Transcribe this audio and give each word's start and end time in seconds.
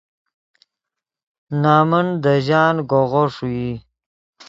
نمن 1.61 2.07
دے 2.23 2.35
ژان 2.47 2.75
گوغو 2.89 3.23
ݰوئی 3.33 3.69